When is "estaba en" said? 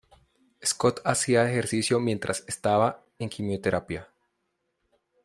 2.47-3.29